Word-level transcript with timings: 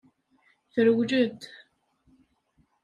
Trewled. 0.73 1.41